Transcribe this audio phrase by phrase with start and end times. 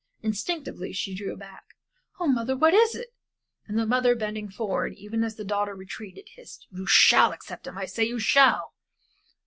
[0.23, 1.75] Instinctively she drew back
[2.19, 3.09] "Oh, mother, what is it?"
[3.67, 7.77] And the mother bending forward, even as the daughter retreated, hissed, "You shall accept him
[7.77, 8.73] I say you shall!"